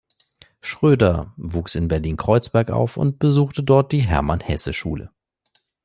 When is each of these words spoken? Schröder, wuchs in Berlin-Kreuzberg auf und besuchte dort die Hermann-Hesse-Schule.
Schröder, 0.61 1.31
wuchs 1.37 1.75
in 1.75 1.87
Berlin-Kreuzberg 1.87 2.71
auf 2.71 2.97
und 2.97 3.19
besuchte 3.19 3.61
dort 3.61 3.91
die 3.91 4.01
Hermann-Hesse-Schule. 4.01 5.11